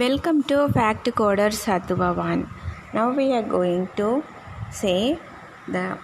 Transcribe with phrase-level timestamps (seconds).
[0.00, 2.50] Welcome to Fact Coder Satvavan.
[2.92, 4.22] Now we are going to
[4.70, 5.18] say
[5.66, 5.98] the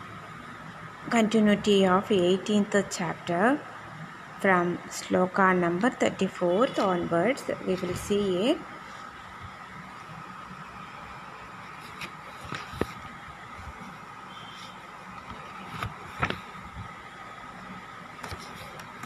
[1.11, 3.61] continuity of 18th chapter
[4.41, 7.45] from sloka number 34th onwards.
[7.67, 8.59] We will see it.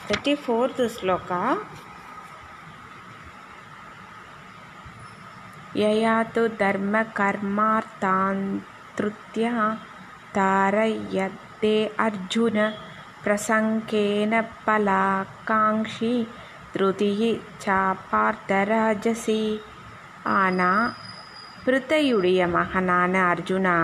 [0.06, 1.66] Thirty-fourth sloka
[5.75, 9.53] यया तु धर्मकर्मार्थान्तृत्या
[10.35, 12.57] तारयते अर्जुन
[13.23, 14.33] प्रसङ्गेन
[14.65, 16.13] பலாகாங்ஷி
[16.73, 17.31] திருதியி
[17.63, 19.41] சாப்பார்த்தராஜசி
[20.35, 20.93] ஆனா
[21.65, 23.77] பிருத்தையுடைய மகனான அர்ஜுனா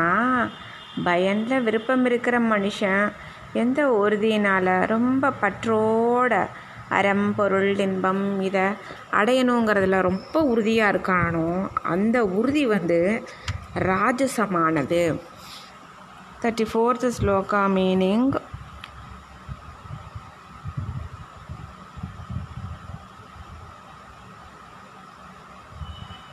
[1.03, 3.11] பயனில் விருப்பம் இருக்கிற மனுஷன்
[3.53, 6.47] எந்த உறுதியினால் ரொம்ப பற்றோட
[6.96, 8.66] அறம் பொருள் இன்பம் இதை
[9.20, 11.48] அடையணுங்கிறதுல ரொம்ப உறுதியாக இருக்கானோ
[11.94, 13.00] அந்த உறுதி வந்து
[13.90, 15.02] ராஜசமானது
[16.42, 18.26] thirty fourth sloka meaning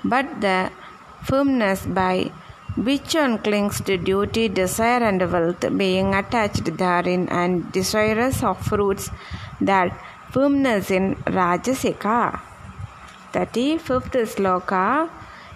[0.04, 0.72] but the
[1.22, 2.32] firmness by
[2.78, 9.10] which one clings to duty, desire, and wealth, being attached therein and desirous of fruits,
[9.62, 9.92] that
[10.33, 11.07] firmness in
[11.39, 12.41] Rajasika.
[13.35, 14.85] 35th sloka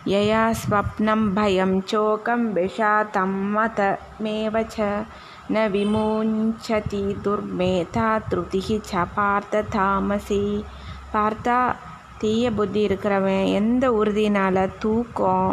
[0.06, 4.76] यया स्वप्नं भयं चोकं विषातं मतमेव च
[5.50, 10.42] न विमुञ्चति दुर्मेधा त्रुतिः च பார்த்ததாமசி
[11.14, 11.58] பார்த்தா
[12.20, 15.52] தீய புத்தி இருக்கிறவன் எந்த உறுதியினால் தூக்கம்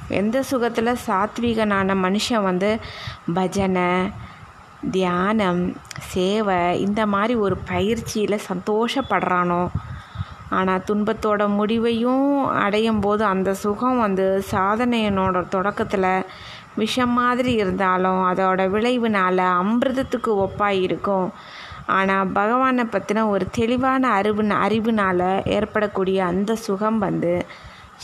[0.08, 2.78] எந்த சுகத்தில் சாத்விகனான மனுஷன் வந்து
[3.34, 3.90] பஜனை
[4.90, 9.68] தியானம் சேவை இந்த மாதிரி ஒரு பயிற்சியில் சந்தோஷப்படுறானோ?
[10.50, 16.26] ஆனால் துன்பத்தோட முடிவையும் அடையும் போது அந்த சுகம் வந்து சாதனையனோட தொடக்கத்தில்
[16.74, 21.32] விஷம் மாதிரி இருந்தாலும் அதோட விளைவுனால் அமிர்தத்துக்கு ஒப்பாக இருக்கும்
[21.86, 27.46] ஆனால் பகவானை பற்றின ஒரு தெளிவான அறிவு அறிவுனால் ஏற்படக்கூடிய அந்த சுகம் வந்து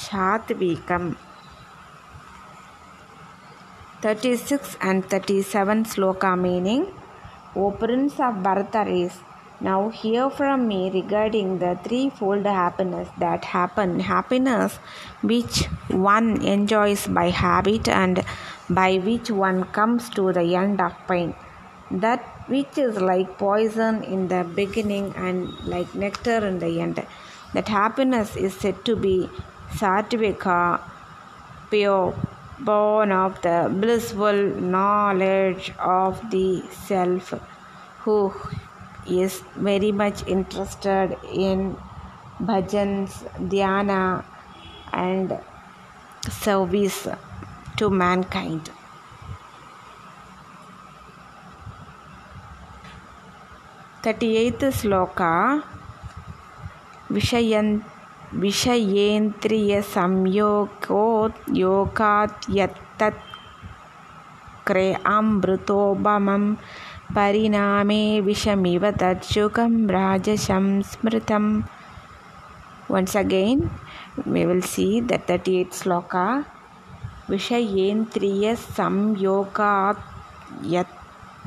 [0.04, 1.12] சாத்வீகம்
[4.04, 6.86] 36 and 37 sloka meaning
[7.54, 9.12] O Prince of Bharataris,
[9.60, 14.80] now hear from me regarding the threefold happiness that happen happiness
[15.22, 18.24] which one enjoys by habit and
[18.70, 21.34] by which one comes to the end of pain
[21.90, 27.04] that which is like poison in the beginning and like nectar in the end.
[27.54, 29.16] That happiness is said to be
[29.78, 30.80] satvika
[31.70, 32.14] pure
[32.60, 34.40] born of the blissful
[34.72, 37.32] knowledge of the self
[38.00, 38.18] who
[39.06, 41.16] is very much interested
[41.46, 41.76] in
[42.50, 43.16] bhajans
[43.54, 44.02] dhyana
[44.92, 45.38] and
[46.44, 47.00] service
[47.76, 48.70] to mankind
[54.04, 55.34] thirty eighth sloka
[57.14, 57.70] विषयन्
[58.42, 61.04] विषयेन्द्रियसंयोगो
[61.56, 63.20] योगात् यत्तत्
[64.66, 66.44] क्रे अमृतोपमं
[67.16, 71.44] परिणामे विषमिव तज्जुकं राजशं स्मृतं
[72.90, 73.62] once again
[74.32, 76.26] we will see the thirty eighth sloka
[77.30, 80.02] विषयेन्द्रियसंयोगात्
[80.74, 81.01] यत्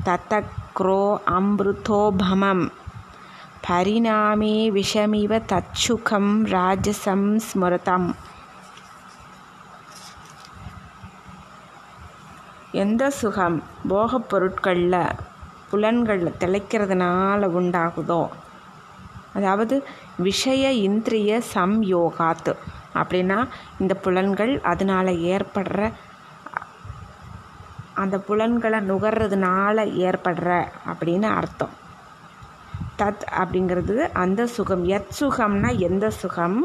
[0.06, 2.70] தத்தக்ரோ அம்ருதோபமம்
[3.68, 8.14] பரிணாமே விஷமிவ தச்சுகம் ராஜசம் ஸ்மிருதம்.
[12.72, 13.62] எந்த சுகம்?
[13.88, 14.98] போகப் பொருட்களில்
[15.70, 18.28] புலன்களில் திளைக்கிறதுனால உண்டாகுதோ?
[19.34, 19.86] அதாவது
[20.16, 22.56] விஷய இந்திரிய சம்யோகாத்து
[22.94, 23.48] அப்படின்னா
[23.80, 25.92] இந்த புலன்கள் அதனால் ஏற்படுற
[27.96, 31.74] அந்த புலன்களை நுகர்றதுனால ஏற்படுற அப்படின்னு அர்த்தம்.
[32.98, 34.84] தத் அப்படிங்கிறது அந்த சுகம்.
[34.84, 36.60] எத் சுகம்னா எந்த சுகம்?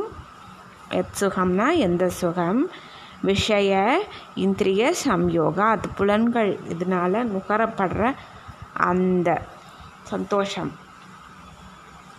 [0.90, 2.62] எத் சுகம்னா எந்த சுகம்?
[3.22, 3.72] விஷய
[4.36, 5.68] இந்திரிய சம்யோகா.
[5.70, 8.14] அது புலன்கள் இதனால் நுகரப்படுற
[8.74, 9.42] அந்த
[10.04, 10.72] சந்தோஷம்.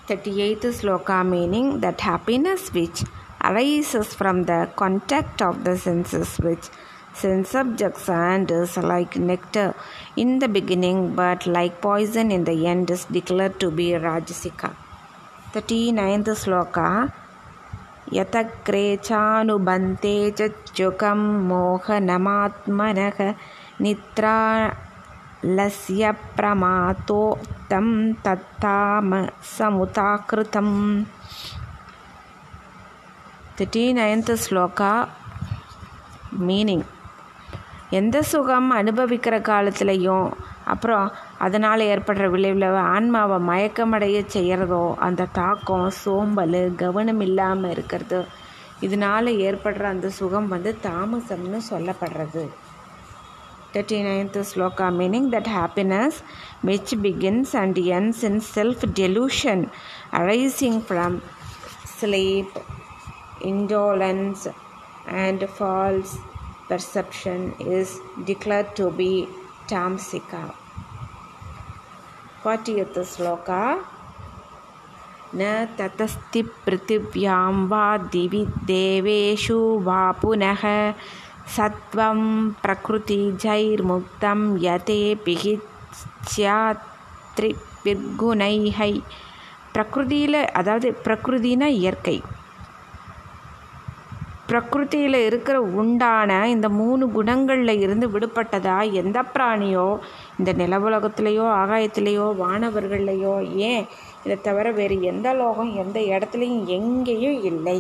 [0.09, 3.01] Thirty eighth sloka meaning that happiness which
[3.45, 6.69] arises from the contact of the senses which
[7.15, 9.75] since subjects and is like nectar
[10.17, 14.75] in the beginning but like poison in the end is declared to be Rajasika.
[15.55, 17.13] 39th Sloka
[18.13, 20.41] यतक्रेचानुबन्ते च
[20.77, 23.19] चुकं मोहनमात्मनः
[23.85, 26.03] निद्रालस्य
[26.37, 27.87] प्रमातोक्तं
[30.53, 30.69] tam.
[33.59, 34.93] Thirty ninth sloka
[36.49, 36.83] meaning
[37.93, 40.27] எந்த சுகம் அனுபவிக்கிற காலத்துலேயும்
[40.65, 41.07] அப்புறம்
[41.39, 48.21] அதனால் ஏற்படுற விளைவில் ஆன்மாவை மயக்கமடைய செய்கிறதோ அந்த தாக்கம் சோம்பல் கவனம் இல்லாமல் இருக்கிறது.
[48.81, 52.45] இதனால் ஏற்படுற அந்த சுகம் வந்து தாமசம்னு சொல்லப்படுறது.
[53.73, 56.19] Thirty ninth sloka meaning that happiness
[56.67, 59.65] which begins and ends in self delusion
[60.13, 61.19] arising from
[62.01, 62.55] sleep
[63.45, 64.43] indolence
[65.25, 66.13] and false
[66.70, 69.28] perception is declared to be
[69.68, 70.54] tamsika.
[72.44, 73.62] 40th sloka
[75.36, 75.44] न
[75.78, 79.58] ततस्ति पृथिव्यां वा दिवि देवेषु
[79.88, 80.64] वा पुनः
[81.56, 82.20] सत्त्वं
[82.64, 85.36] प्रकृतिजैर्मुक्तं यतेऽपि
[86.32, 88.92] ஸ்யாத்ரிபிர்குணைஹை
[89.74, 92.18] பிரகிருதியில் அதாவது பிரகிருதினா இயற்கை
[94.53, 99.87] பிரகிருதியில் இருக்கிற உண்டான இந்த மூணு குணங்களில் இருந்து விடுபட்டதா எந்த பிராணியோ
[100.39, 103.35] இந்த நிலவுலகத்திலேயோ ஆகாயத்திலேயோ வானவர்கள்லையோ
[103.71, 103.85] ஏன்?
[104.25, 107.79] இதை தவிர வேறு எந்த லோகம் எந்த இடத்துலையும் எங்கேயும் இல்லை.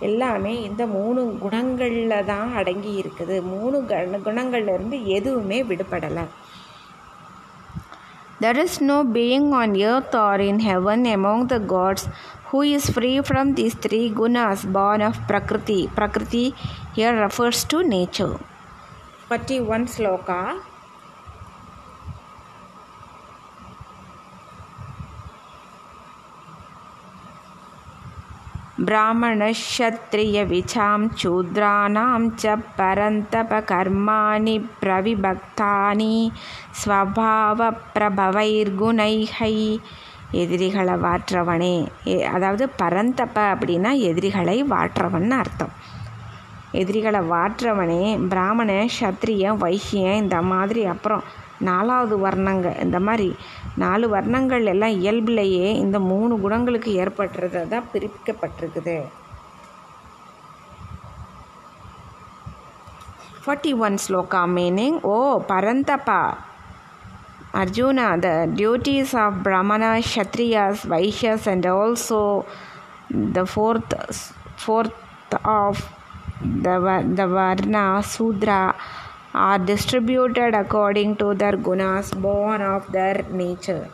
[0.00, 3.36] எல்லாமே இந்த மூணு குணங்களில் தான் அடங்கி இருக்குது.
[3.52, 6.24] மூணு கண குணங்கள்லேருந்து எதுவுமே விடுபடலை.
[8.38, 12.06] There is no being on earth or in heaven among the gods
[12.48, 15.88] who is free from these three gunas born of Prakriti.
[15.88, 16.54] Prakriti
[16.94, 18.38] here refers to nature.
[19.28, 20.60] 41 sloka.
[28.85, 36.15] ब्राह्मणक्षत्रियविचां शूद्राणां च परन्तपकर्माणि प्रविभक्तानि
[36.81, 39.55] ஸ்வபாவப்பிரபவைர்குணைஹை
[40.41, 41.75] எதிரிகளை வாற்றவனே
[42.33, 45.73] அதாவது பரந்தப்ப அப்படின்னா எதிரிகளை வாற்றவன் அர்த்தம்
[46.73, 51.23] எதிரிகளை வாற்றவனே பிராமண சத்திரியன் வைசியன் இந்த மாதிரி அப்புறம்
[51.58, 53.36] நாலாவது வர்ணங்க இந்த மாதிரி
[53.76, 59.02] நாலு வர்ணங்கள் எல்லாம் இயல்பிலேயே இந்த மூணு குணங்களுக்கு ஏற்பட்டுறது தான் பிரிக்கப்பட்டிருக்குது.
[63.46, 66.34] Forty one sloka meaning O Parantapa
[67.52, 70.00] Arjuna the the of of Brahmana,
[70.88, 72.40] Vaishyas and also
[73.32, 73.94] the fourth
[74.66, 75.82] fourth of
[76.62, 78.72] the வ the varna Shudra
[79.35, 83.87] are distributed according to their gunas born of their nature.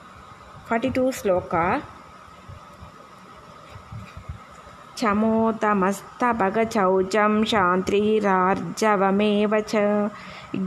[0.69, 1.65] 42 sloka
[4.99, 9.73] चमोतमस्तपगचौचं शान्त्रीरार्जवमेव च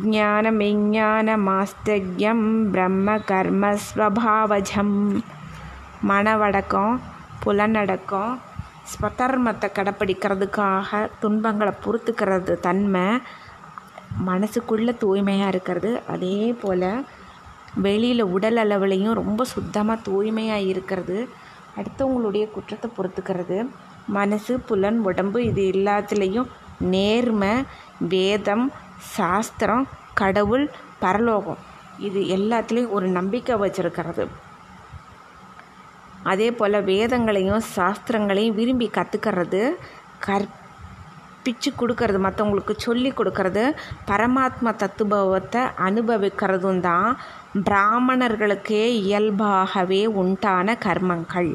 [0.03, 2.43] ज्ञानमिज्ञानमास्त्यज्ञं
[2.73, 4.95] பிரம்மகர்மஸ்வபாவஜம்
[6.11, 6.95] மனவடக்கம்
[7.43, 8.35] புலனடக்கம்
[8.93, 13.05] ஸ்வதர்மத்தை கடைப்பிடிக்கிறதுக்காக துன்பங்களை பொறுத்துக்கிறது தன்மை
[14.28, 16.02] மனசுக்குள்ளே தூய்மையாக இருக்கிறது.
[16.08, 17.06] அதே போல்
[17.86, 21.30] வெளியில் உடல் அளவுலையும் ரொம்ப சுத்தமாக தூய்மையாக இருக்கிறது.
[21.78, 23.68] அடுத்தவங்களுடைய குற்றத்தை பொறுத்துக்கிறது.
[24.08, 27.54] மனசு புலன் உடம்பு இது எல்லாத்துலேயும் நேர்மை
[28.10, 30.66] வேதம் சாஸ்திரம் கடவுள்
[31.00, 31.58] பரலோகம்
[31.98, 34.28] இது எல்லாத்துலேயும் ஒரு நம்பிக்கை வச்சுருக்கிறது.
[36.24, 39.62] அதே போல் வேதங்களையும் சாஸ்திரங்களையும் விரும்பி கற்றுக்கிறது
[41.46, 43.64] பிச்சு கொடுக்கறது மற்றவங்களுக்கு சொல்லி கொடுக்கறது
[44.08, 47.10] பரமாத்மா தத்துபவத்தை அனுபவிக்கிறதும் தான்
[47.66, 51.52] பிராமணர்களுக்கே இயல்பாகவே உண்டான கர்மங்கள்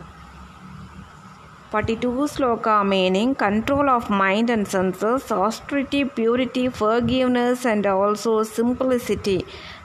[1.71, 9.39] forty two sloka meaning control of mind and senses austerity purity forgiveness and also simplicity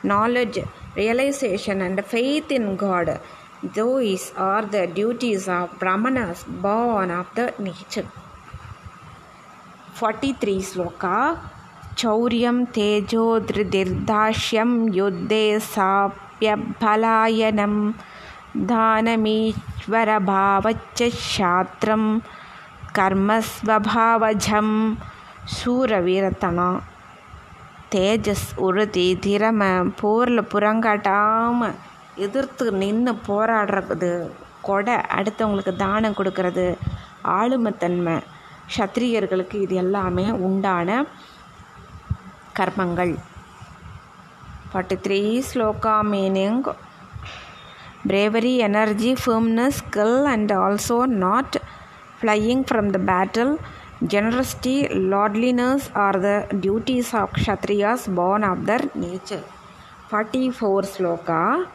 [0.05, 0.59] knowledge
[0.95, 3.13] realisation and faith in God
[3.77, 8.09] those are the duties of Brahmanas born of the nature
[9.94, 10.00] nature.
[10.00, 11.36] 43 sloka
[11.96, 17.74] चौर्यं तेजो धृतिर्दास्यं युद्धे साप्यफलायनं
[18.70, 22.20] दानमीश्वरभावच्च शास्त्रं
[22.94, 24.96] கர்மஸ்வபாவஜம்
[25.56, 26.80] சூரவீரத்தனம்
[27.94, 31.78] தேஜஸ் உறுதி திறமை போரில் புறங்காட்டாமல்
[32.16, 34.30] எதிர்த்து நின்று போராடுறது
[34.60, 36.76] கொடை அடுத்தவங்களுக்கு தானம் கொடுக்கறது
[37.36, 38.18] ஆளுமைத்தன்மை
[38.73, 40.89] சத்திரியர்களுக்கு இது எல்லாமே உண்டான
[42.59, 43.13] கர்மங்கள்
[44.71, 46.59] forty three sloka meaning
[48.05, 51.57] bravery, energy, firmness, skill, and also not
[52.19, 53.57] flying from the battle.
[54.05, 59.43] Generosity, lordliness are the duties of Kshatriyas born of their nature.
[60.09, 61.67] 44 sloka.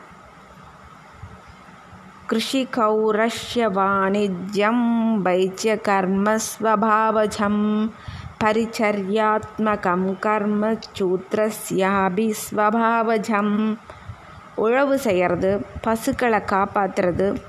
[2.29, 4.79] कृषिकौरश्यवाणिज्यं
[5.25, 7.57] वैद्यकर्मस्वभावजं
[8.41, 13.77] परिचर्यात्मकं कर्म சூத்திரஸ்யாபிஸ்வபாவஜம்
[14.55, 17.41] உழவு செய்கிறது பசுக்களை காப்பாற்றுறது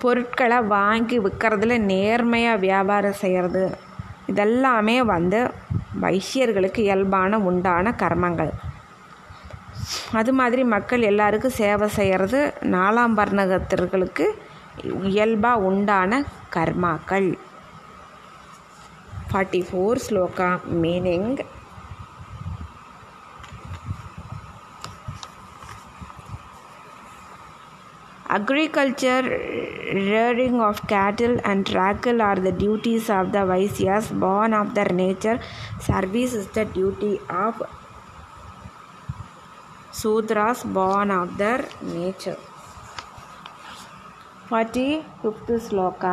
[0.00, 3.76] பொருட்களை வாங்கி விற்கிறதுல நேர்மையாக வியாபாரம் செய்கிறது
[4.28, 5.50] இதெல்லாமே வந்து
[6.00, 8.52] வைசியர்களுக்கு இயல்பான உண்டான கர்மங்கள்
[10.11, 12.39] அது மாதிரி மக்கள் எல்லாருக்கும் சேவை செய்கிறது
[12.75, 14.27] நாலாம் வர்ணகத்திற்கு
[15.09, 16.21] இயல்பாக உண்டான
[16.55, 17.29] கர்மாக்கள்
[19.29, 20.49] forty four sloka
[20.83, 21.31] meaning
[28.29, 29.21] Agriculture,
[29.93, 35.39] rearing of cattle, and trackle are the duties of the Vaisyas born of their nature.
[35.79, 37.61] Service is the duty of
[39.97, 40.59] Sudras
[41.13, 42.41] of their nature
[44.49, 44.85] forty
[45.21, 46.05] fifth శ్లోక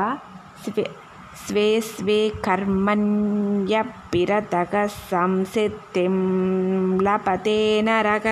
[1.41, 6.17] స్వే స్వే కర్మణ్య పిరతక సంసిద్ధిం
[7.03, 8.27] లపతే నరక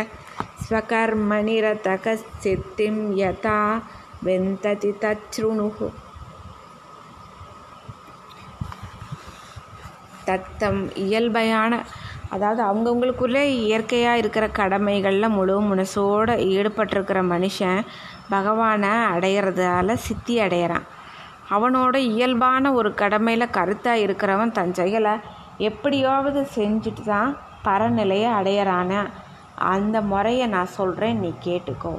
[0.63, 3.59] స్వకర్మణి రతక సిద్ధిం యథా
[4.25, 4.93] వెంతతి
[5.33, 5.69] తృణు
[10.29, 11.73] తత్తం இயல்பையான
[12.35, 17.81] அதாவது அவங்கவுங்களுக்குள்ளே இயற்கையாக இருக்கிற கடமைகளில் முழு மனசோடு ஈடுபட்டிருக்கிற மனுஷன்
[18.29, 20.87] பகவானை அடையிறதால சித்தி அடையிறான்.
[21.51, 25.15] அவனோட இயல்பான ஒரு கடமையில் கருத்தாக இருக்கிறவன் தன் செயலை
[25.59, 27.33] எப்படியாவது செஞ்சுட்டு தான்
[27.65, 28.93] பரநிலையை அடையிறான.
[29.75, 31.95] அந்த முறையை நான் சொல்கிறேன் நீ கேட்டுக்கோ.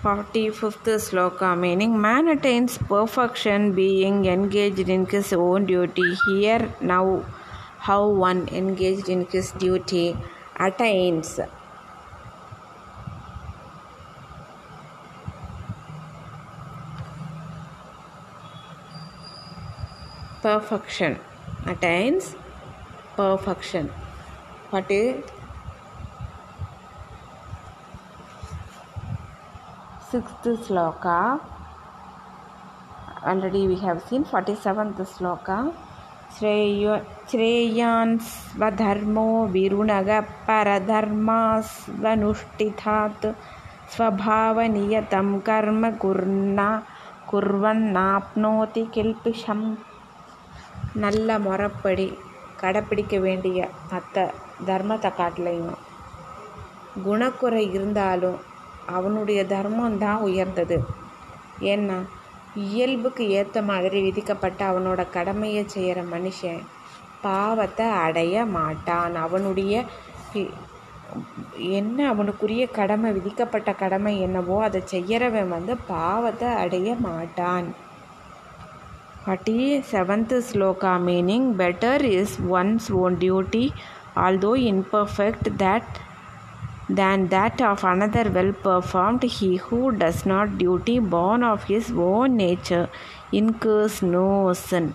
[0.00, 7.12] Forty fifth sloka meaning man attains perfection being engage in his own duty hear now
[7.86, 10.16] how one engaged in his duty
[10.56, 11.38] attains.
[20.40, 21.18] Perfection
[21.66, 22.34] attains
[23.16, 23.88] perfection.
[24.70, 25.24] What is
[30.10, 31.40] sixth sloka?
[33.22, 35.74] Already we have seen forty seventh sloka.
[37.27, 43.27] श्रेयान् स्वधर्मो विरुणगः परधर्मास्वनुष्ठितात्
[43.93, 46.83] स्वभावनियतं कर्म कुर्ना
[47.31, 49.77] குர்வன்னாப்னோதி கில்பிஷம்
[50.95, 52.17] நல்ல முறைப்படி
[52.61, 54.33] கடைப்பிடிக்க வேண்டிய மற்ற
[54.65, 55.77] தர்மத்தை காட்டிலையும்
[57.03, 58.39] குணக்குறை இருந்தாலும்
[58.87, 60.85] அவனுடைய தர்மம் தான் உயர்ந்தது
[61.63, 62.05] ஏன்னா
[62.62, 66.62] இயல்புக்கு ஏற்ற மாதிரி விதிக்கப்பட்ட அவனோட கடமையை செய்கிற மனுஷன்
[67.22, 69.14] பாவத்தை அடைய மாட்டான்.
[69.24, 69.84] அவனுடைய
[71.78, 77.68] என்ன அவனுக்குரிய கடமை விதிக்கப்பட்ட கடமை என்னவோ அதை செய்கிறவன் வந்து பாவத்தை அடைய மாட்டான்.
[79.24, 79.58] Forty
[79.90, 83.64] seventh sloka meaning better is one's own duty
[84.24, 85.94] although imperfect that
[86.89, 92.37] than that of another well performed he who does not duty born of his own
[92.37, 92.85] nature
[93.33, 94.27] incurs no
[94.61, 94.87] sin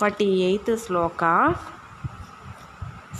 [0.00, 1.32] 48th sloka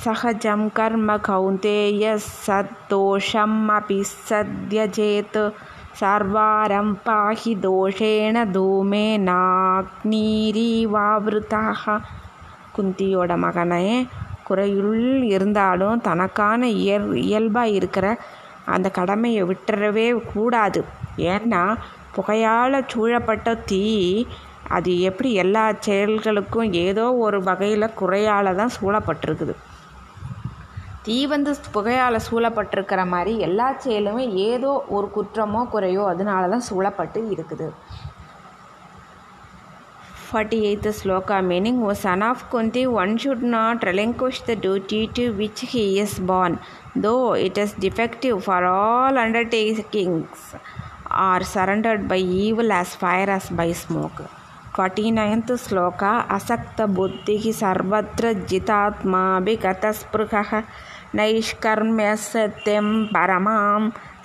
[0.01, 5.39] सहजं कर्म कौन्तेय सद्दोषमपि सद्यजेत्
[6.01, 10.23] சர்வாரம் பாஹி தோஷேன தூமே நாக்னீரிவாவிருத்தாக
[12.77, 13.87] குந்தியோட மகனே
[14.52, 15.02] குறையுள்
[15.36, 18.06] இருந்தாலும் தனக்கான இயல் இயல்பாக இருக்கிற
[18.76, 20.82] அந்த கடமையை விட்டுறவே கூடாது.
[21.34, 21.64] ஏன்னா
[22.16, 23.84] புகையால் சூழப்பட்ட தீ
[24.76, 29.54] அது எப்படி எல்லா செயல்களுக்கும் ஏதோ ஒரு வகையில் குறையால் தான் சூழப்பட்டிருக்குது.
[31.06, 37.68] தீ வந்து புகையால் சூழப்பட்டிருக்கிற மாதிரி எல்லா செயலுமே ஏதோ ஒரு குற்றமோ குறையோ அதனால தான் சூழப்பட்டு இருக்குது.
[40.32, 45.32] Forty eighth sloka meaning O son of Kunti one should not relinquish the duty to
[45.34, 46.58] which he is born
[46.98, 50.54] though it is defective for all undertakings
[51.22, 54.22] are surrendered by evil as fire as by smoke
[54.76, 59.24] forty nine sloka असक्त बुद्धि सर्वत्र जितात्मा
[59.66, 60.62] गतस्पृह
[61.16, 63.58] नैष्कर्म्य सत्यम परमा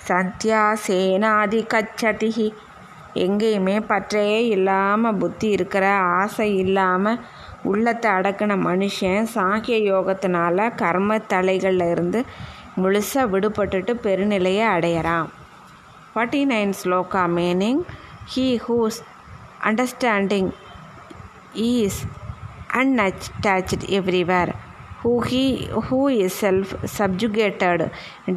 [0.07, 2.51] सत्या सेनाधिकति
[3.25, 5.85] எங்கேயுமே பற்றையே இல்லாமல் புத்தி இருக்கிற
[6.19, 7.19] ஆசை இல்லாமல்
[7.63, 12.21] உள்ளத்தை அடக்கின மனுஷன் சாங்கிய யோகத்தினால கர்ம தலைகளில் இருந்து
[12.81, 15.27] முழுசாக விடுபட்டுட்டு பெருநிலையை அடையிறான்.
[16.13, 17.81] Forty nine sloka meaning
[18.35, 18.99] he whose
[19.63, 20.51] understanding
[21.71, 21.99] is
[22.79, 24.51] unattached everywhere
[25.01, 25.43] who he
[25.87, 27.79] who is self subjugated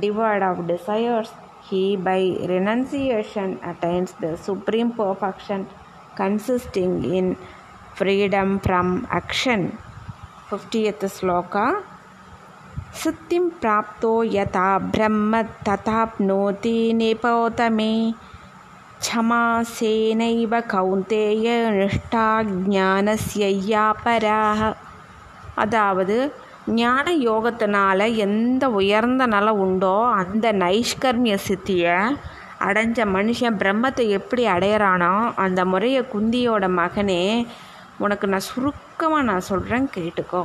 [0.02, 1.30] devoid of desires
[1.69, 5.67] he by renunciation attains the supreme perfection
[6.15, 7.27] consisting in
[7.95, 9.62] freedom from action
[10.50, 11.65] 50th sloka
[13.01, 17.91] सिद्धिं प्राप्तो यथा ब्रह्म तथाप्नोति निपोतमे
[19.01, 22.27] क्षमासेनैव கௌந்தேய நிஷ்டா
[22.75, 24.62] ஞானஸ்யா பராக
[25.63, 26.17] அதாவது
[26.74, 31.96] ஞான யோகத்தினால எந்த உயர்ந்த நலம் உண்டோ அந்த நைஷ்கர்மிய சித்தியை
[32.60, 37.22] அடைஞ்ச மனுஷன் பிரம்மத்தை எப்படி அடையிறானோ அந்த முறையை குந்தியோட மகனே
[37.98, 40.42] உனக்கு நான் சுருக்கமாக நான் சொல்கிறேன் கேட்டுக்கோ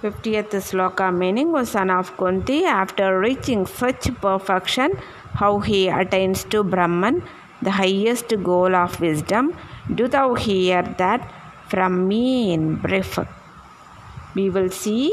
[0.00, 4.94] fiftieth sloka meaning O son of Kunti after reaching such perfection
[5.40, 7.20] how he attains to Brahman
[7.64, 9.48] the highest goal of wisdom
[9.96, 11.24] do thou hear that
[11.70, 13.16] from me in brief
[14.34, 15.12] we will see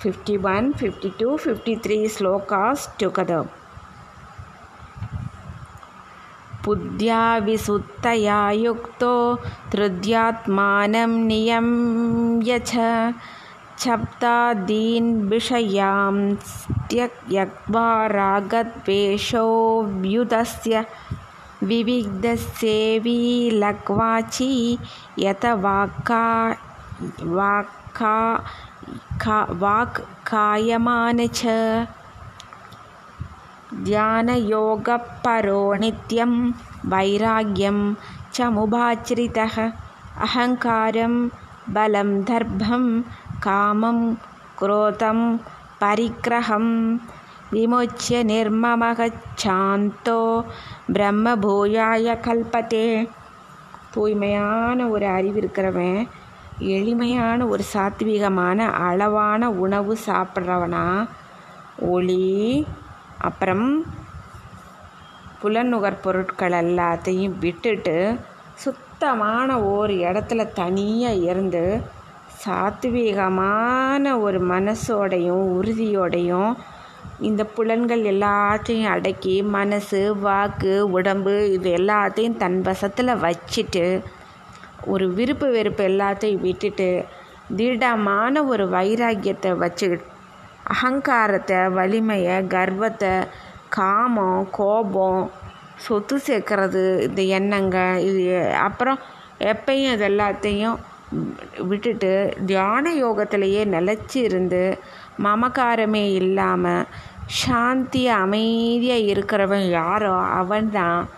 [0.00, 3.46] 51 52 53 slokas together.
[6.66, 9.14] बुद्ध्या विसुत्तया युक्तो
[9.72, 12.72] धृद्यात्मानं नियम्य च
[13.84, 16.14] शब्दादीन् विषयां
[16.90, 20.74] त्यक्त्वा रागद्वेषोऽभ्युदस्य
[21.70, 23.22] विविग्धसेवी
[23.62, 24.52] लग्वाची
[25.18, 26.26] यत वाक्का
[27.38, 31.41] वाक्का का वाक्कायमान च
[33.87, 36.33] ध्यानयोगपरो नित्यं
[36.93, 37.79] वैराग्यं
[38.33, 39.55] च मुभाश्रितः
[40.25, 41.15] अहङ्कारं
[41.75, 42.85] बलं दर्भं
[43.45, 43.99] कामं
[44.59, 45.19] क्रोधं
[45.83, 46.67] परिग्रहं
[47.53, 48.99] विमुच्य निर्ममः
[49.41, 50.21] சாந்தோ
[50.95, 52.87] பிரம்மபூயாய கல்பத்தே
[53.93, 55.97] தூய்மையான ஒரு அறிவு இருக்கிறவன்
[56.58, 61.06] எளிமையான ஒரு சாத்வீகமான அளவான உணவு சாப்பிட்றவனா?
[61.78, 62.66] ஒளி.
[63.18, 63.86] அப்புறம்
[65.40, 68.18] புலநுகர் பொருட்கள் எல்லாத்தையும் விட்டுட்டு
[68.54, 71.80] சுத்தமான ஒரு இடத்துல தனியாக இருந்து
[72.44, 76.54] சாத்வீகமான ஒரு மனசோடையும் உறுதியோடையும்
[77.20, 84.02] இந்த புலன்கள் எல்லாத்தையும் அடக்கி மனசு வாக்கு உடம்பு இது எல்லாத்தையும் தன் வசத்தில் வச்சுட்டு
[84.84, 87.04] ஒரு விருப்பு வெறுப்பு எல்லாத்தையும் விட்டுட்டு
[87.56, 90.14] திடமான ஒரு வைராக்கியத்தை வச்சுக்கிட்டு
[90.64, 93.12] அகங்காரத்தை வலிமையை கர்வத்தை
[93.68, 95.30] காமம் கோபம்
[95.76, 98.22] சொத்து சேர்க்கறது இந்த எண்ணங்கள் இது
[98.58, 98.98] அப்புறம்
[99.40, 100.78] எப்பயும் இது எல்லாத்தையும்
[101.68, 102.12] விட்டுட்டு
[102.46, 104.62] தியான யோகத்திலேயே நிலச்சி இருந்து
[105.22, 106.88] மமக்காரமே இல்லாமல்
[107.26, 111.08] சாந்தி அமைதியாக இருக்கிறவன் யாரோ அவன்தான்.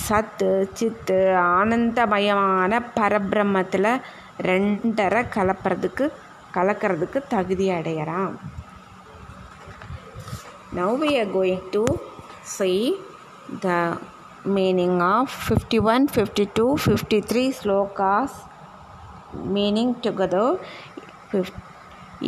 [0.00, 1.18] சத்து சித்து
[1.56, 3.92] ஆனந்தமயமான பரபிரம்மத்தில்
[4.48, 6.04] ரெண்டரை கலப்புறதுக்கு
[6.56, 8.34] கலக்கிறதுக்கு தகுதி அடைகிறான்
[10.78, 11.82] now we are going to
[12.54, 12.70] see
[13.66, 13.68] the
[14.56, 18.38] meaning of fifty one fifty two fifty three slokas
[19.56, 20.56] meaning together
[21.30, 21.60] fifty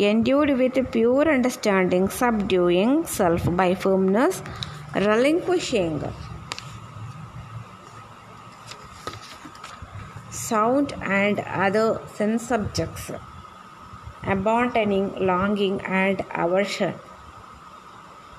[0.02, 4.42] endued with pure understanding, subduing self by firmness,
[4.96, 6.02] relinquishing.
[10.48, 13.10] Sound and other sense subjects.
[14.34, 16.94] Abandoning longing and aversion.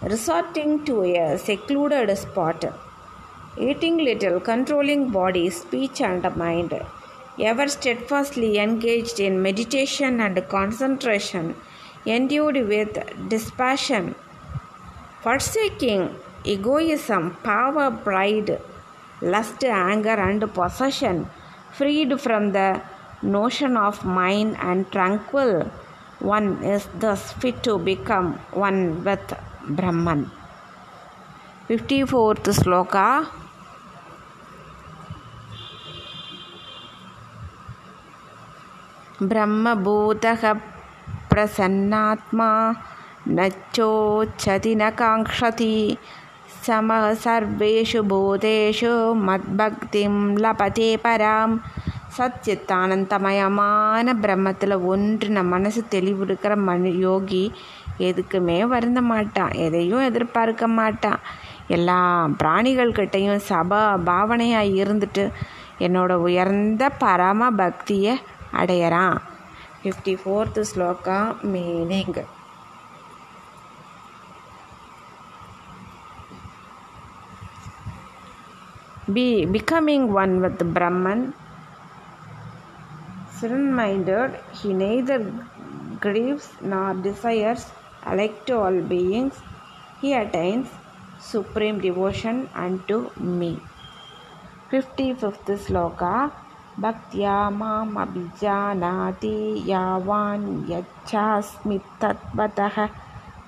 [0.01, 2.65] Resorting to a secluded spot,
[3.57, 6.73] eating little, controlling body, speech, and mind,
[7.39, 11.55] ever steadfastly engaged in meditation and concentration,
[12.05, 12.93] endued with
[13.29, 14.15] dispassion,
[15.21, 16.03] forsaking
[16.43, 18.61] egoism, power, pride,
[19.21, 21.27] lust, anger, and possession,
[21.74, 22.80] freed from the
[23.22, 25.70] notion of mine and tranquil,
[26.18, 29.34] one is thus fit to become one with
[29.68, 30.30] Brahman.
[31.68, 33.30] 54th sloka
[39.22, 40.42] ब्रह्मभूतः
[41.30, 42.52] प्रसन्नात्मा
[43.28, 45.74] न चोच्चति न काङ्क्षति
[46.64, 48.94] समः सर्वेषु भूतेषु
[49.26, 51.54] மத்பக்திம் லபதே பராம்
[52.16, 57.42] சச்சித்தானந்தமயமான பிரம்மத்தில் ஒன்று நம்ம மனசு தெளிவு இருக்கிற மனு யோகி
[58.00, 61.20] எதுக்குமே வருந்த மாட்டான் எதையும் எதிர்பார்க்க மாட்டான்
[61.68, 61.98] எல்லா
[62.42, 65.24] பிராணிகள்கிட்டையும் சபா பாவனையாக இருந்துட்டு
[65.78, 68.14] என்னோட உயர்ந்த பரம பக்தியை
[68.56, 69.16] அடையறான்
[69.80, 71.18] fifty fourth sloka
[71.52, 72.14] meaning
[79.11, 81.33] be becoming one with the Brahman.
[83.37, 85.19] Serene minded, he neither
[85.99, 87.67] grieves nor desires,
[88.03, 89.35] alike to all beings,
[90.01, 90.67] he attains
[91.19, 93.59] supreme devotion unto me.
[94.71, 96.31] 55th sloka
[96.75, 103.04] Bhaktya mam abhijanati yavan yachasmi tatvatah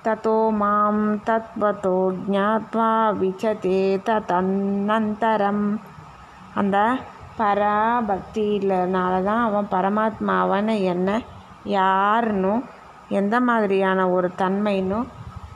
[0.06, 0.94] ततो मां
[1.26, 2.88] तत्त्वतो ज्ञात्वा
[3.20, 3.80] விச்சதே
[4.28, 5.64] தன்னந்தரம்
[6.54, 6.76] அந்த
[7.38, 11.10] பராபக்தியிலனால தான் அவன் பரமாத்மாவன்னு என்ன
[11.72, 12.62] யாருன்னும்
[13.10, 15.06] எந்த மாதிரியான ஒரு தன்மைன்னும்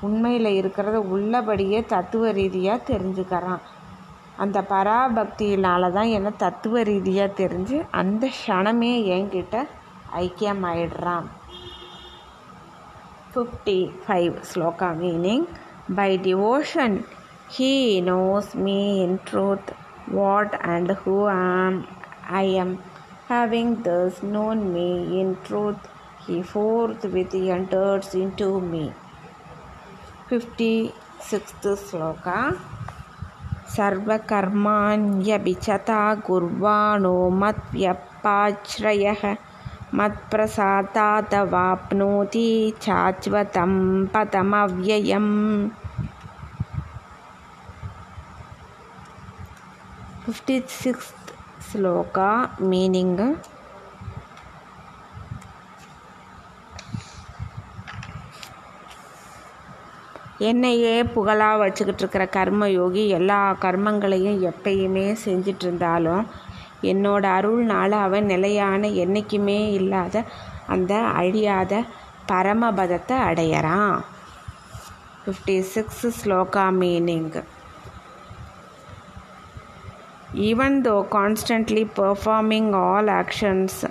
[0.00, 3.64] உண்மையில் இருக்கிறத உள்ளபடியே தத்துவ ரீதியாக தெரிஞ்சுக்கிறான்
[4.36, 9.64] அந்த பராபக்தியினால தான் என்ன தத்துவ ரீதியாக தெரிஞ்சு அந்த க்ஷணமே என்கிட்ட
[10.18, 11.28] ஐக்கியமாயிடுறான்
[13.33, 15.47] 55 sloka meaning
[15.89, 17.03] by devotion
[17.49, 19.73] he knows me in truth
[20.17, 21.87] what and who am
[22.29, 22.81] I am.
[23.27, 25.77] Having thus known me in truth
[26.25, 28.93] he forthwith enters into me.
[30.29, 32.37] 56th sloka
[33.75, 39.21] सर्वकर्माण्यभिचता कुर्वाणो मत्व्यपाश्रयः
[39.94, 42.48] मत्प्रसादादवाप्नोति
[42.84, 43.72] शाश्वतं
[44.14, 45.34] पदमव्ययम्
[50.22, 51.30] फिफ्टि सिक्स्त्
[51.66, 52.30] श्लोका
[52.70, 53.22] मीनिङ्ग्
[60.48, 66.24] என்னையே புகழாக வச்சுக்கிட்டு இருக்கிற கர்ம யோகி எல்லா கர்மங்களையும் எப்பயுமே செஞ்சிட்டு இருந்தாலும்
[66.81, 70.23] என்னோட அருள்னால அவன் நிலையான என்றைக்குமே இல்லாத
[70.67, 71.83] அந்த அழியாத
[72.27, 74.01] பரமபதத்தை அடையறான்.
[75.25, 77.43] Fifty six sloka meaning
[80.35, 83.89] even though constantly performing all actions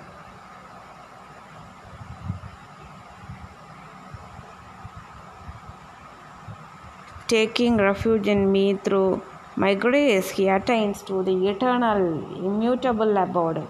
[7.33, 13.65] taking refuge in me through my grace, he attains to the eternal, immutable abode.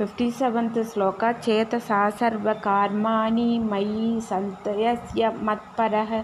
[0.00, 6.22] 57th sloka चेतसा सर्वकार्माणि मयि सन्तयस्य मत्परः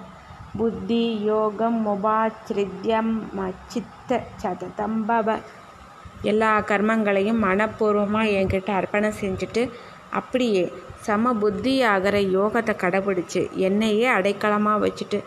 [0.58, 5.28] புத்தியோகமுபாச்சிரித்யம் மச்சித்த சததம் பவ
[6.30, 9.70] எல்லா கர்மங்களையும் மனப்பூர்வமாக என்கிட்ட அர்ப்பணம் செஞ்சுட்டு
[10.12, 10.72] அப்படியே
[11.06, 15.18] சம புத்தி ஆகிற யோகத்தை கடைபிடிச்சு என்னையே அடைக்கலமாக வச்சுட்டு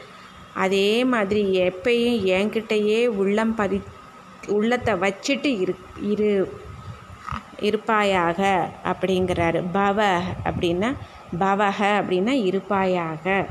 [0.54, 3.78] அதே மாதிரி எப்பயும் என்கிட்டயே உள்ளம் பதி
[4.46, 6.30] உள்ளத்தை வச்சுட்டு இரு இரு
[7.60, 8.40] இருப்பாயாக
[8.84, 9.60] அப்படிங்கிறாரு.
[9.74, 9.98] பவ
[10.44, 10.90] அப்படின்னா
[11.38, 13.46] பவக அப்படின்னா இருப்பாயாக.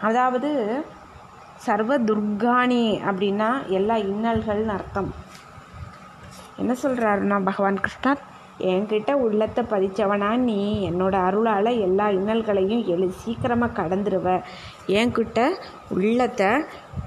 [0.09, 0.51] அதாவது
[1.67, 5.11] சர்வதுர்காணி அப்படின்னா எல்லா இன்னல்கள்னு அர்த்தம்.
[6.59, 8.21] என்ன சொல்கிறாருன்னா பகவான் கிருஷ்ணர்
[8.71, 10.57] என்கிட்ட உள்ளத்தை பதிச்சவனா நீ
[10.91, 14.29] என்னோட அருளால் எல்லா இன்னல்களையும் எழு சீக்கிரமாக கடந்துருவ.
[14.87, 15.41] என்கிட்ட
[15.89, 16.49] உள்ளத்தை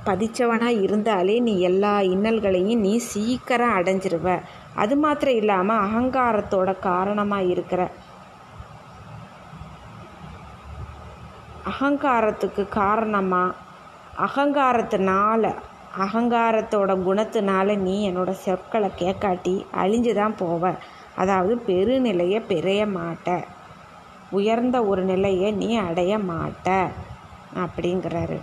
[0.06, 4.38] பதிச்சவனாக இருந்தாலே நீ எல்லா இன்னல்களையும் நீ சீக்கிரம் அடைஞ்சிருவ.
[4.76, 7.82] அது மாத்திரம் இல்லாமல் அகங்காரத்தோட காரணமாக இருக்கிற
[11.72, 13.58] அகங்காரத்துக்கு காரணமாக
[14.28, 15.44] அகங்காரத்தினால
[16.00, 20.78] அகங்காரத்தோட குணத்தினால நீ என்னோட சொற்களை கேட்காட்டி அழிஞ்சு தான் போவ.
[21.16, 23.44] அதாவது பெருநிலையை பெறைய மாட்ட.
[24.32, 26.88] உயர்ந்த ஒரு நிலையை நீ அடைய மாட்ட.
[27.56, 28.42] அப்படிங்கிறாரு.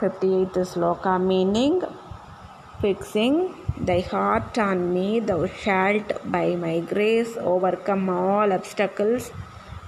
[0.00, 1.88] Fifty eighth sloka meaning
[2.82, 3.46] fixing
[3.84, 7.40] thy heart on me me, shalt by my grace
[7.82, 9.30] overcome all obstacles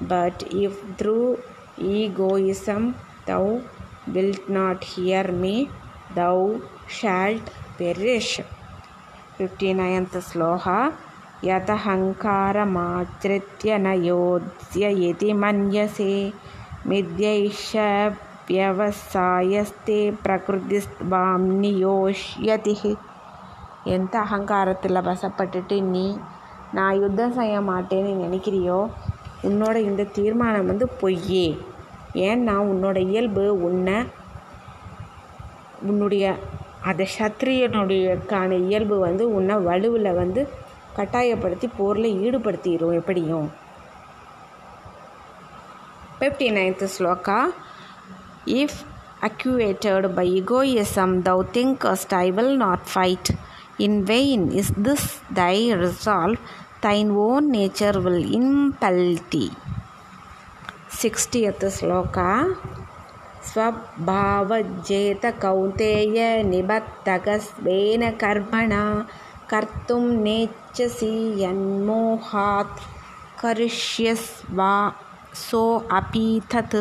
[0.09, 1.35] but if through
[1.79, 2.93] egoism
[3.26, 3.62] thou
[4.08, 5.70] wilt not hear me,
[6.16, 8.42] thou shalt perish.
[9.40, 10.92] 59th sloka
[11.44, 16.34] यतहङ्कारमाश्रित्य न योत्स्य इति मन्यसे
[16.88, 17.76] मिथ्यैष
[18.48, 22.74] வியவசாயஸ்தே பிரகிருதிஸ்வாம் நியோஷ்யதி
[23.96, 26.04] எந்த அகங்காரத்தில் வசப்பட்டுட்டு நீ
[26.78, 28.80] நான் யுத்தம் செய்ய மாட்டேன்னு நினைக்கிறியோ
[29.50, 31.46] உன்னோட இந்த தீர்மானம் வந்து பொய்யே
[32.17, 34.07] ஏன்னா உன்னோட இயல்பு உன்னை
[35.87, 36.35] உன்னுடைய
[36.83, 40.49] அந்த சத்திரியனுடையக்கான இயல்பு வந்து உன்னை வலுவில் வந்து
[40.97, 43.49] கட்டாயப்படுத்தி போரில் ஈடுபடுத்திடும் எப்படியும்
[46.21, 47.41] fifty ninth sloka
[48.45, 48.79] if
[49.23, 53.31] activated by egoism thou thinkest I will not fight.
[53.79, 56.39] In vain is this thy resolve,
[56.83, 59.51] thine own own nature will thee.
[60.97, 62.19] Sixtieth sloka
[63.49, 68.73] ಸ್ವಭಾವಜ್ಜೇತ Kaunteya ನಿಬದ್ಧಗಸ್ವೇನ ಕರ್ಮಣ
[69.47, 72.81] ಕರ್ತು ನೇಚ್ಛಸಿ ಯನ್ಮೋಹಾತ್
[73.41, 74.73] ಕರಿಷ್ಯಸ್ವಾ
[75.43, 76.81] சோ அபீதத்து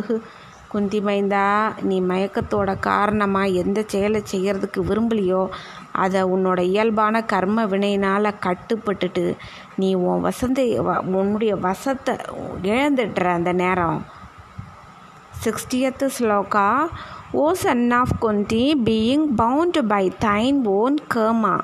[0.72, 1.46] குந்திமைந்தா
[1.82, 5.44] நீ மயக்கத்தோட காரணமாக எந்த செயலை செய்கிறதுக்கு விரும்பலையோ
[6.04, 9.26] அதை உன்னோட இயல்பான கர்ம வினையினால் கட்டுப்பட்டுட்டு
[9.76, 10.62] நீ உன் வசந்த
[11.20, 12.16] உன்னுடைய வசத்தை
[12.76, 14.00] இழந்துடுற அந்த நேரம்
[15.46, 16.70] sixtieth sloka
[17.44, 21.56] O son of Kunti being bound by thine own karma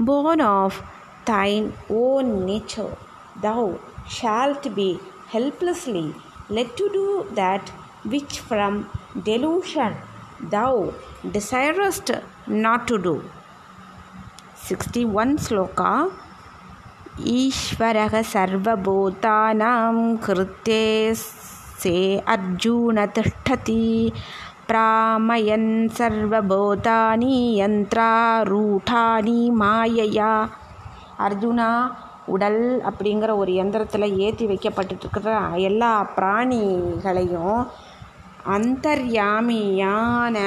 [0.00, 0.82] born of
[1.26, 2.92] thine own nature,
[3.42, 3.78] thou
[4.08, 4.88] shalt be
[5.28, 6.14] helplessly
[6.48, 7.68] led to do that
[8.04, 8.74] which from
[9.24, 9.94] delusion
[10.50, 10.72] thou
[11.26, 12.10] desirest
[12.46, 13.14] not to do.
[14.69, 15.91] 61 sloka
[17.33, 20.83] ईश्वरः सर्वभूतानां कृते
[21.15, 21.95] से
[22.27, 23.85] अर्जुन तिष्ठति
[24.67, 30.33] प्रामयन् सर्वभूतानि यन्त्रारूढानि मायया
[31.25, 31.69] அர்ஜுனா
[32.33, 35.35] உடல் அப்படிங்கிற ஒரு எந்திரத்தில் ஏற்றி வைக்கப்பட்டுருக்கிற
[35.67, 37.59] எல்லா பிராணிகளையும்
[38.55, 40.37] அந்தர்யாமியான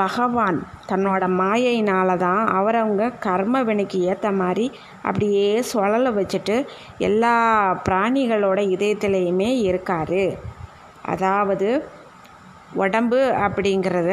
[0.00, 0.58] பகவான்
[0.90, 4.66] தன்னோட மாயையினால தான் அவரவங்க கர்ம வினைக்கு ஏற்ற மாதிரி
[5.02, 6.56] அப்படியே சுழல வச்சுட்டு
[6.98, 7.34] எல்லா
[7.88, 10.22] பிராணிகளோட இதயத்திலையுமே இருக்கார்.
[11.02, 11.68] அதாவது
[12.74, 14.12] உடம்பு அப்படிங்கிறத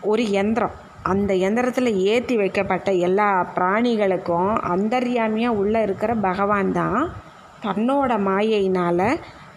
[0.00, 0.74] ஒரு எந்திரம்.
[1.02, 7.00] அந்த எந்திரத்தில் ஏற்றி வைக்கப்பட்ட எல்லா பிராணிகளுக்கும் அந்தர்யாமியாக உள்ளே இருக்கிற பகவான் தான்
[7.66, 9.08] தன்னோட மாயையினால்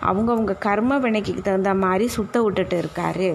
[0.09, 3.27] அவங்கவுங்க கர்ம வினைக்கு தகுந்த மாதிரி சுத்த விட்டுட்டு இருக்கார்.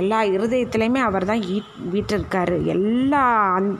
[0.00, 1.56] எல்லா இருதயத்துலேயுமே அவர் தான் ஈ
[1.92, 3.22] வீட்டிருக்காரு எல்லா
[3.56, 3.70] அந்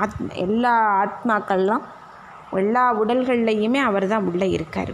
[0.00, 1.84] ஆத் எல்லா ஆத்மாக்கள்லாம்
[2.60, 4.92] எல்லா உடல்கள்லையுமே அவர் தான் உள்ளே இருக்கார்.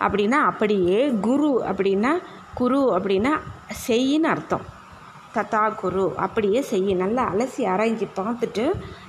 [0.00, 2.12] அப்படின்னா அப்படியே குரு அப்படின்னா
[2.54, 3.32] குரு அப்படின்னா
[3.86, 4.64] செய்யின்னு அர்த்தம்.
[5.36, 6.88] ததா குரு அப்படியே செய்ய.
[7.04, 8.64] நல்லா அலசி ஆராய்ஞ்சி பார்த்துட்டு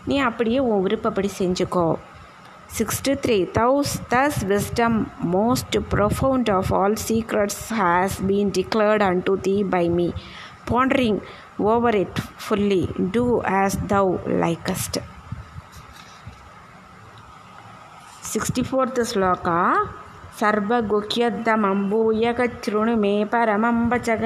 [0.10, 1.88] நீ அப்படியே உன் விருப்பப்படி செஞ்சுக்கோ.
[2.78, 4.98] Sixty three thus thus wisdom
[5.36, 10.08] most profound of all secrets has been declared and to thee by me
[10.72, 11.20] pondering
[11.74, 12.84] over it fully
[13.16, 13.24] do
[13.62, 14.12] as thou
[14.44, 15.00] likest
[18.32, 19.60] sixty fourth sloka
[20.40, 24.26] சர்வகுக்கியத்தமம்பூயக திருணுமே பரமம்பச்சக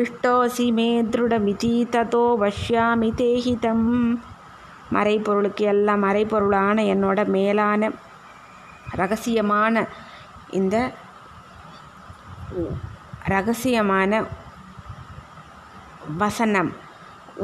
[0.00, 3.86] இஷ்டோசி மே திருடமிதி ததோ வஷ்யாமி தேஹிதம்
[4.92, 7.90] மறைப்பொருளுக்கு எல்லாம் மறைப்பொருளான என்னோட மேலான
[8.96, 9.74] ரகசியமான
[10.50, 10.76] இந்த
[13.28, 14.12] ரகசியமான
[16.16, 16.70] வசனம்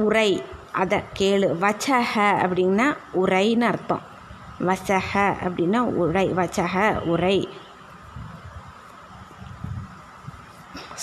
[0.04, 0.30] உரை
[0.72, 1.48] அதை கேளு.
[1.64, 2.14] வச்சக
[2.44, 4.04] அப்படின்னா உரைன்னு அர்த்தம்.
[4.60, 5.12] வசக
[5.46, 6.74] அப்படின்னா உரை வச்சக
[7.12, 7.38] உரை.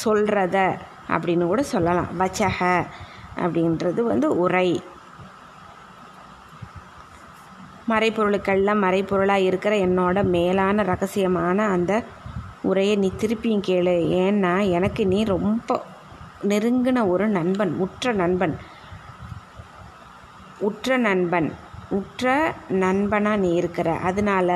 [0.04, 0.58] சொல்கிறத
[1.16, 2.10] அப்படின்னு கூட சொல்லலாம்.
[2.22, 2.60] வச்சக
[3.44, 4.70] அப்படின்றது வந்து உரை.
[7.92, 11.94] மறைப்பொருளுக்கெல்லாம் மறைப்பொருளாக இருக்கிற என்னோட மேலான ரகசியமான அந்த
[12.70, 13.96] உரையை நீ திருப்பியும் கேளு.
[14.24, 15.80] ஏன்னா எனக்கு நீ ரொம்ப
[16.52, 18.56] நெருங்கின ஒரு நண்பன் உற்ற நண்பன்.
[20.68, 21.50] உற்ற நண்பன்.
[21.98, 22.34] உற்ற
[22.84, 23.90] நண்பனாக நீ இருக்கிற.
[24.10, 24.54] அதனால்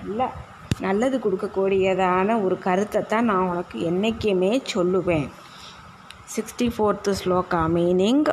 [0.00, 0.30] நல்ல
[0.80, 5.26] நல்லது கொடுக்கக்கூடியதான ஒரு கருத்தை தான் நான் உனக்கு என்றைக்குமே சொல்லுவேன்.
[6.26, 8.26] 64th sloka meaning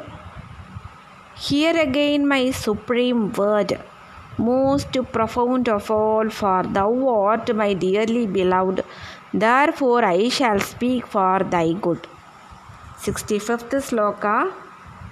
[1.48, 3.80] here again my supreme word
[4.38, 8.84] most profound of all for thou art my dearly beloved
[9.34, 12.02] therefore i shall speak for thy good
[13.06, 14.36] 65th sloka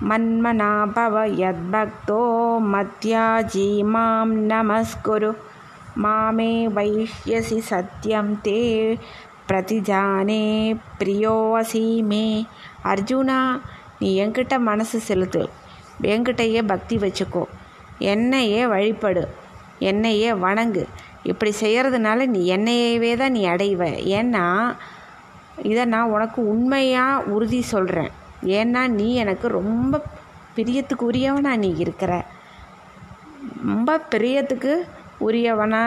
[0.04, 2.24] मन्मना भव यद्भक्तो
[2.60, 5.32] मत्याजी माँ नमस्कुरु
[6.04, 8.60] मामे वैष्यसि सत्यं ते
[9.48, 10.44] प्रतिजाने
[11.00, 12.26] प्रियोऽसि मे
[12.92, 13.40] அர்ஜுனா
[14.00, 15.44] நீ என்கிட்ட மனசு செலுத்து.
[16.02, 17.44] என்கிட்டயே பக்தி வச்சுக்கோ.
[18.12, 19.24] என்னையே வழிபடு.
[19.80, 20.84] என்னையே வணங்கு.
[21.24, 23.82] இப்படி செய்கிறதுனால நீ என்னையவே தான் நீ அடைவ.
[24.18, 24.46] ஏன்னா
[25.64, 28.12] இதை நான் உனக்கு உண்மையாக உறுதி சொல்கிறேன்
[28.58, 30.02] ஏன்னா நீ எனக்கு ரொம்ப
[30.56, 32.12] பிரியத்துக்கு உரியவனா நீ இருக்கிற.
[33.66, 34.74] ரொம்ப பிரியத்துக்கு
[35.20, 35.82] உரியவனா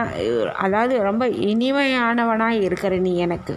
[0.53, 3.55] அதாவது ரொம்ப இனிமையானவனாக இருக்கிற நீ எனக்கு.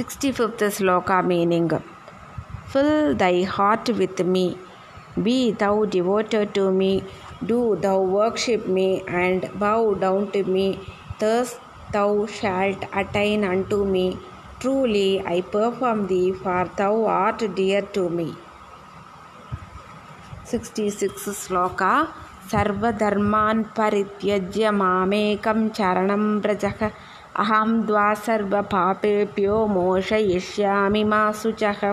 [0.00, 1.70] 65th sloka meaning
[2.72, 4.56] Fill thy heart with me,
[5.22, 7.02] be thou devoted to me,
[7.44, 10.78] do thou worship me, and bow down to me.
[11.18, 11.58] Thus
[11.92, 14.16] thou shalt attain unto me.
[14.60, 18.28] Truly I perform thee, for thou art dear to me.
[20.50, 21.92] 66 shloka
[22.52, 26.80] सर्वधर्मान् परित्यज्य मामेकं चरणं व्रजः
[27.40, 31.90] அகம் துவா சர்வ பாபேபியோ மோஷயிஷ்யாமி மா சுச்சக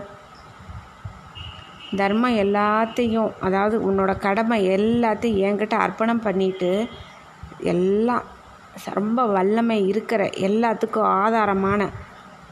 [2.00, 6.72] தர்மம் எல்லாத்தையும் அதாவது உன்னோட கடமை எல்லாத்தையும் என்கிட்ட அர்ப்பணம் பண்ணிட்டு
[7.74, 8.26] எல்லாம்
[8.94, 11.90] ரொம்ப வல்லமை இருக்கிற எல்லாத்துக்கும் ஆதாரமான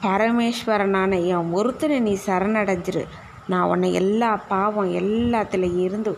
[0.06, 3.04] பரமேஸ்வரனான என் ஒருத்தனை நீ சரணடைஞ்சிரு.
[3.48, 6.14] நான் உன்னை எல்லா பாவம் எல்லாத்துல இருந்து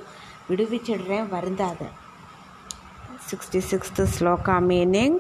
[0.50, 1.82] விடுவிச்சிடுறேன் வருந்தாத.
[3.30, 5.20] Sixty sixth sloka meaning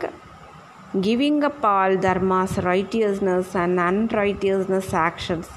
[1.01, 5.49] giving up all dharmas, righteousness and unrighteousness actions.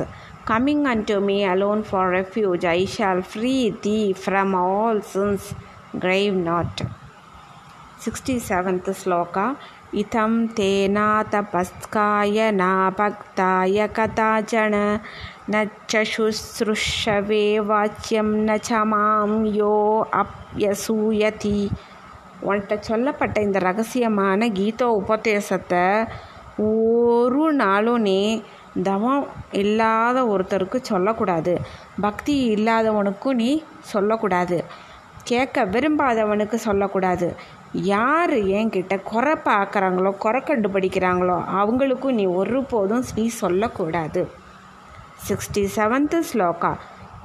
[0.44, 5.54] Coming unto me alone for refuge, I shall free thee from all sins.
[5.98, 6.82] Grave not.
[8.00, 9.56] 67th sloka
[9.94, 14.74] इथं तेनातपस्काय नाभक्ताय कदाचन
[15.50, 19.74] न च शुश्रूषवे वाच्यं न च मां यो
[20.20, 21.70] अप्यसूयति
[22.46, 25.84] உன்கிட்ட சொல்லப்பட்ட இந்த ரகசியமான கீதோ உபதேசத்தை
[26.56, 28.42] ஒரு நாளும் நீ
[28.82, 31.60] தவம் இல்லாத ஒருத்தருக்கு சொல்லக்கூடாது.
[32.00, 34.64] பக்தி இல்லாதவனுக்கும் நீ சொல்லக்கூடாது.
[35.24, 37.36] கேட்க விரும்பாதவனுக்கு சொல்லக்கூடாது.
[37.72, 44.22] யார் என்கிட்ட குறை பார்க்குறாங்களோ குறை கண்டுபிடிக்கிறாங்களோ அவங்களுக்கும் நீ ஒருபோதும் நீ சொல்லக்கூடாது.
[45.28, 46.72] Sixty seventh sloka.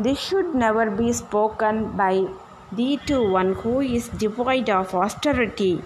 [0.04, 2.30] This should never be spoken by
[2.78, 5.82] the to one who is devoid of austerity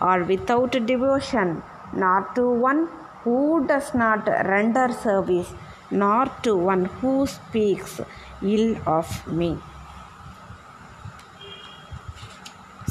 [0.00, 2.88] or without devotion, nor to one
[3.22, 5.52] who does not render service,
[5.90, 8.00] nor to one who speaks
[8.42, 9.58] ill of me.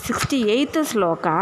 [0.04, 1.38] 68th sloka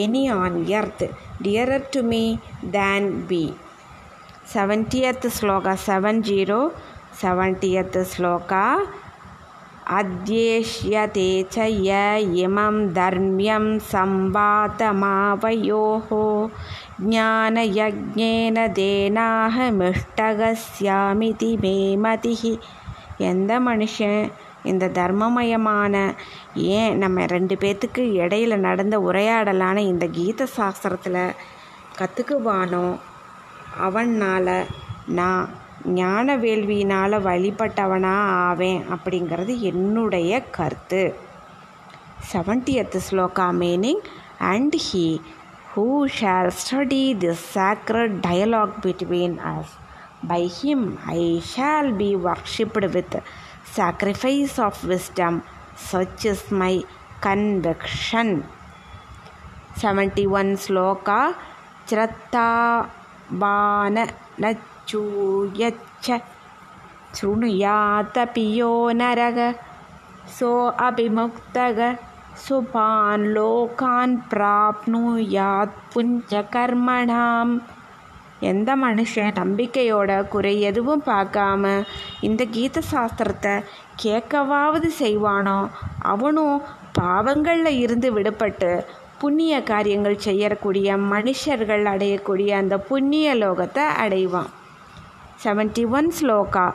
[0.03, 1.05] any on earth
[1.45, 2.23] dearer to me
[2.75, 3.43] than be
[4.53, 6.61] seventieth sloka seven zero
[7.21, 8.65] seventieth sloka
[9.89, 11.89] अध्येष्यते च य
[12.43, 14.87] इमं धर्म्यं संवातमावयोः
[17.01, 21.73] ज्ञानयज्ञेन தேனாகமிஷ்டகஸ்யாமிதி மே
[22.05, 22.53] மதிஹி
[23.29, 24.23] எந்த மனுஷன்
[24.64, 26.14] இந்த தர்மமயமான
[26.54, 31.34] ஏன் நம்ம ரெண்டு பேர்த்துக்கு இடையில நடந்த உரையாடலான இந்த கீத சாஸ்திரத்தில்
[31.98, 32.98] கற்றுக்குவானோ
[33.78, 34.66] அவனால்
[35.06, 35.48] நான்
[35.84, 41.14] ஞான வேள்வியினால் வழிபட்டவனா ஆவேன் அப்படிங்கிறது என்னுடைய கருத்து.
[42.32, 44.02] Seventieth sloka meaning
[44.38, 45.20] and he
[45.76, 49.74] who shall study this sacred dialogue between us
[50.26, 53.22] by him I shall be worshipped with
[53.80, 55.42] sacrifice of wisdom.
[55.76, 56.74] Such is my
[57.20, 58.28] conviction.
[59.76, 61.20] 71 Sloka
[61.88, 62.90] Chrattabana
[64.38, 65.78] Nachuyach
[67.16, 69.38] शृणुयातपियो नरग
[70.36, 70.50] सो
[70.86, 71.78] अभिमुक्तग
[72.42, 77.58] सुपान् लोकान् प्राप्नुयात् पुञ्चकर्मणाम्
[78.40, 81.84] எந்த மனுஷன் நம்பிக்கையோட குறை எதுவும் பார்க்காம
[82.20, 83.64] இந்த கீத சாஸ்திரத்தை
[84.02, 85.68] கேட்கவாவது செய்வானோ
[85.98, 86.62] அவனும்
[86.98, 88.84] பாவங்களில் இருந்து விடுபட்டு
[89.18, 94.50] புண்ணிய காரியங்கள் செய்யக்கூடிய மனுஷர்கள் அடையக்கூடிய அந்த புண்ணிய லோகத்தை அடைவான்.
[95.44, 96.74] Seventy one sloka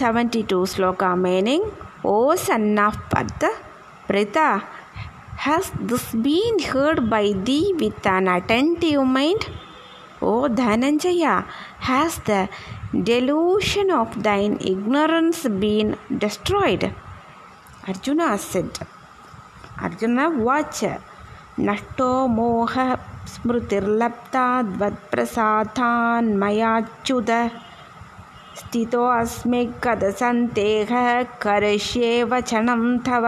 [0.01, 1.67] Seventy two sloka meaning
[2.03, 3.49] O son of பத்த
[4.09, 4.63] Pritha
[5.47, 9.47] has this been heard by thee with an an mind
[10.21, 11.45] O Dhananjaya
[11.89, 12.49] Dhananjaya, the
[12.93, 16.93] delusion of thine ignorance been destroyed
[17.91, 18.79] Arjuna ascent.
[19.83, 20.81] Arjuna வாட்ச
[21.67, 22.75] நஷ்டோ மோக
[23.33, 27.31] ஸ்மிருதிர்லப்தாத்வத்பிரசாதான் மயாச்சுத.
[28.61, 30.93] ஸ்திதோஸ்மி கதசந்தேக
[31.45, 33.25] கரிஷ்யே வச்சனம் தவ.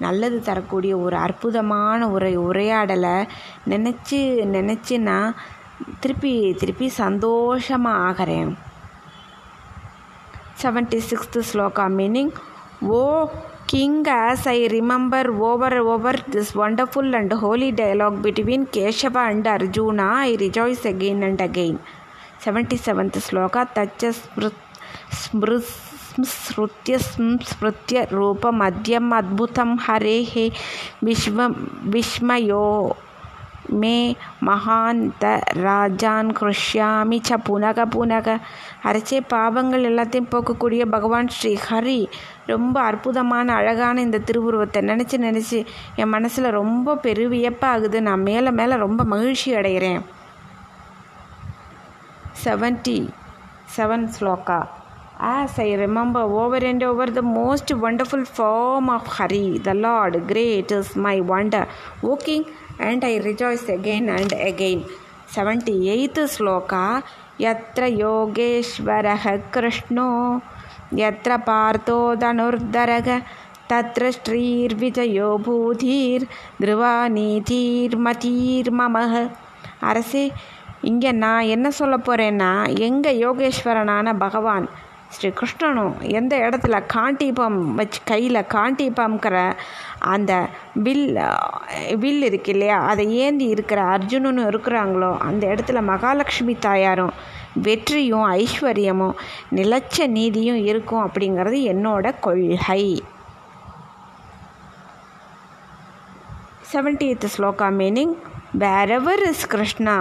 [0.00, 3.16] நல்லது தரக்கூடிய ஒரு அற்புதமான ஒரு உரையாடலை
[3.68, 4.20] நினச்சி
[4.56, 5.36] நினச்சி நான்
[6.00, 8.52] திருப்பி திருப்பி சந்தோஷமாக ஆகிறேன்
[10.62, 12.32] seventy sixth shloka meaning
[12.85, 13.31] O
[13.67, 20.03] King, as I remember over over this wonderful and holy dialogue between Keshava and Arjuna,
[20.03, 21.79] I rejoice again and again.
[22.43, 24.11] 77th sloka Tacha
[26.21, 30.33] स्मृत्य स्मृत्य रूपमद्यम अद्भुतं हरेः
[31.03, 31.41] विश्व
[31.93, 32.65] विस्मयो
[33.67, 38.39] மே மகாந்த ராஜான் கிருஷ்யாமி ச புனக புனக
[38.83, 42.05] அரைச்சே பாவங்கள் எல்லாத்தையும் போக்கக்கூடிய பகவான் ஸ்ரீ ஹரி
[42.45, 49.03] ரொம்ப அற்புதமான அழகான இந்த திருவுருவத்தை நினச்சி நினச்சி என் மனசில் ரொம்ப பெருவியப்பாகுது நான் மேலே மேலே ரொம்ப
[49.03, 50.01] மகிழ்ச்சி அடைகிறேன்.
[52.43, 53.09] Seventy
[53.77, 54.67] seven sloka.
[55.19, 60.71] As I remember over and over the most wonderful form of Hari, the Lord, great
[60.71, 61.67] is my wonder.
[62.03, 62.17] O
[62.79, 64.85] and I rejoice again and again.
[65.27, 67.03] 78th sloka
[67.39, 70.41] Yatra Yogeshvaraha Krishno
[70.91, 73.25] Yatra Partho Danurdaraga
[73.67, 76.27] Tatra Srirvijayo Bhudhir
[76.59, 77.91] Dhruvanithir
[78.71, 79.29] Mamah
[79.89, 80.23] அரசே
[80.89, 82.51] இங்கே நான் என்ன சொல்ல போகிறேன்னா
[82.87, 84.65] எங்கள் யோகேஸ்வரனான பகவான்
[85.15, 89.35] ஸ்ரீ கிருஷ்ணனும் எந்த இடத்துல காண்டிபம் வச்சு கையில் காண்டிபம்ங்கிற
[90.03, 91.19] அந்த வில்
[91.97, 95.17] வில் இருக்கு இல்லையா அதை ஏந்தி இருக்கிற அர்ஜுனனும் இருக்கிறாங்களோ?
[95.17, 97.13] அந்த இடத்துல மகாலட்சுமி தாயாரும்
[97.53, 99.15] வெற்றியும் ஐஸ்வர்யமும்
[99.55, 103.03] நிலச்ச நீதியும் இருக்கும் அப்படிங்கிறது என்னோட கொள்கை.
[106.73, 108.13] Seventieth sloka meaning
[108.61, 109.93] wherever is Krishna,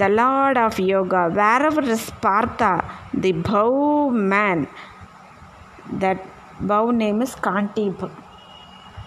[0.00, 2.70] the Lord of Yoga, wherever is Partha,
[3.22, 3.72] the bow
[4.32, 4.58] man,
[6.00, 6.20] that
[6.68, 8.10] bow name is Kantip.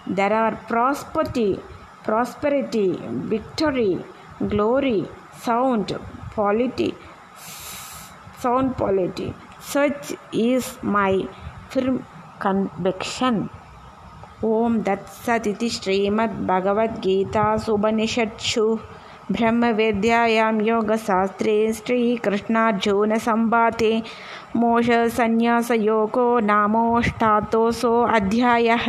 [0.06, 1.58] There are prosperity,
[2.04, 2.96] prosperity,
[3.34, 4.04] victory,
[4.48, 5.08] glory,
[5.40, 5.98] sound,
[6.34, 6.94] polity,
[8.38, 9.34] sound polity.
[9.60, 11.26] Such is my
[11.70, 12.04] firm
[12.38, 13.48] conviction.
[14.44, 18.64] ॐ तत्सदिति श्रीमद्भगवद्गीतासुपनिषत्सु
[19.32, 23.92] ब्रह्मविद्यायां योगशास्त्रे श्रीकृष्णार्जुनसंवादे
[24.56, 28.86] मोक्षसन्न्यासयोगो नामोष्टातोऽसो अध्यायः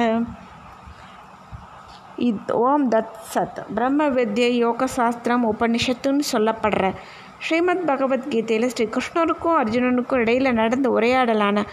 [2.18, 6.93] இது ஓம் தத் சத் பிரம்ம வித்யை யோகசாஸ்திரம் உபனிஷத்துன்னு சொல்லப்படுற.
[7.39, 11.63] ஸ்ரீமத் பகவத்கீதையில் ஸ்ரீ கிருஷ்ணருக்கும் அர்ஜுனனுக்கும் இடையில் நடந்த உரையாடலான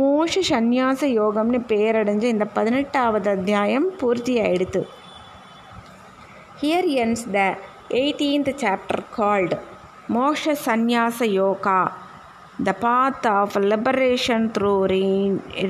[0.00, 4.40] மோஷ சந்நியாச யோகம்னு பெயரடைஞ்ச இந்த பதினெட்டாவது அத்தியாயம் பூர்த்தி
[6.60, 7.56] here ends the
[7.88, 9.58] eighteenth chapter called
[10.14, 11.96] Moksha Sannyasa Yoga.
[12.64, 14.72] The path of liberation through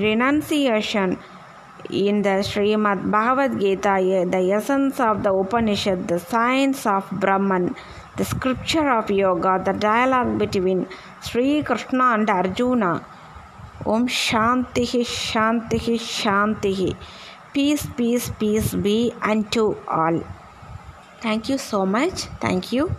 [0.04, 1.18] renunciation
[1.90, 7.74] in the Srimad Bhagavad Gita, the essence of the Upanishad, the science of Brahman,
[8.16, 10.86] the scripture of yoga, the dialogue between
[11.22, 13.04] Sri Krishna and Arjuna.
[13.86, 16.96] Om Shanti Shanti Shanti Shanti.
[17.54, 20.22] Peace, peace, peace be unto all.
[21.20, 22.24] Thank you so much.
[22.40, 22.94] Thank you.